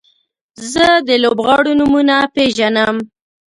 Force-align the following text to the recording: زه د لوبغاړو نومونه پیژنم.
زه 0.71 0.85
د 1.07 1.09
لوبغاړو 1.23 1.71
نومونه 1.79 2.15
پیژنم. 2.35 2.95